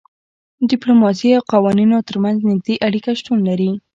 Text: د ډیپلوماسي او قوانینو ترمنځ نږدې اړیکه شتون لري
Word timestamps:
د 0.59 0.61
ډیپلوماسي 0.71 1.29
او 1.37 1.43
قوانینو 1.53 1.97
ترمنځ 2.09 2.37
نږدې 2.49 2.75
اړیکه 2.87 3.11
شتون 3.19 3.39
لري 3.49 3.71